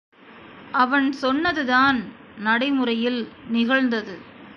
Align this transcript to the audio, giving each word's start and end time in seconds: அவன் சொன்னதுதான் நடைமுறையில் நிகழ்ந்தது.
அவன் 0.73 1.11
சொன்னதுதான் 1.11 1.99
நடைமுறையில் 2.37 3.21
நிகழ்ந்தது. 3.47 4.15